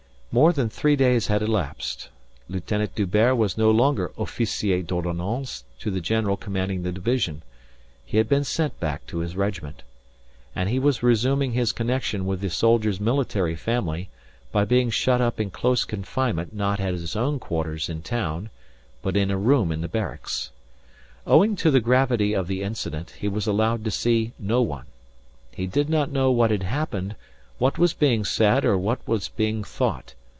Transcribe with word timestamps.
More 0.33 0.53
than 0.53 0.69
three 0.69 0.95
days 0.95 1.27
had 1.27 1.41
elapsed. 1.41 2.07
Lieutenant 2.47 2.95
D'Hubert 2.95 3.35
was 3.35 3.57
no 3.57 3.69
longer 3.69 4.13
officier 4.17 4.81
d'ordonnance 4.81 5.65
to 5.79 5.91
the 5.91 5.99
general 5.99 6.37
commanding 6.37 6.83
the 6.83 6.93
division. 6.93 7.41
He 8.05 8.15
had 8.15 8.29
been 8.29 8.45
sent 8.45 8.79
back 8.79 9.05
to 9.07 9.17
his 9.17 9.35
regiment. 9.35 9.83
And 10.55 10.69
he 10.69 10.79
was 10.79 11.03
resuming 11.03 11.51
his 11.51 11.73
connection 11.73 12.25
with 12.25 12.39
the 12.39 12.49
soldiers' 12.49 13.01
military 13.01 13.57
family, 13.57 14.09
by 14.53 14.63
being 14.63 14.89
shut 14.89 15.19
up 15.19 15.37
in 15.37 15.49
close 15.51 15.83
confinement 15.83 16.55
not 16.55 16.79
at 16.79 16.93
his 16.93 17.17
own 17.17 17.37
quarters 17.37 17.89
in 17.89 18.01
town, 18.01 18.49
but 19.01 19.17
in 19.17 19.31
a 19.31 19.37
room 19.37 19.69
in 19.69 19.81
the 19.81 19.89
barracks. 19.89 20.51
Owing 21.27 21.57
to 21.57 21.69
the 21.69 21.81
gravity 21.81 22.31
of 22.33 22.47
the 22.47 22.63
incident, 22.63 23.15
he 23.19 23.27
was 23.27 23.47
allowed 23.47 23.83
to 23.83 23.91
see 23.91 24.31
no 24.39 24.61
one. 24.61 24.85
He 25.53 25.67
did 25.67 25.89
not 25.89 26.09
know 26.09 26.31
what 26.31 26.51
had 26.51 26.63
happened, 26.63 27.17
what 27.57 27.77
was 27.77 27.91
being 27.93 28.23
said 28.23 28.63
or 28.63 28.77
what 28.77 29.05
was 29.05 29.27
being 29.27 29.61
thought. 29.65 30.13